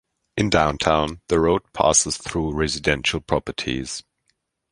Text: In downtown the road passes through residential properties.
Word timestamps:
In 0.35 0.49
downtown 0.49 1.21
the 1.27 1.39
road 1.39 1.61
passes 1.73 2.17
through 2.17 2.55
residential 2.55 3.19
properties. 3.19 4.01